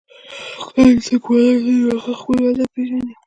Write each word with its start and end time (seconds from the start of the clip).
کله 0.69 0.83
چې 0.95 1.01
څوک 1.05 1.23
بازار 1.29 1.57
ته 1.57 1.61
ځي 1.69 1.77
نو 1.83 1.89
هغه 1.97 2.13
خپل 2.19 2.37
هدف 2.49 2.67
پېژني 2.75 3.13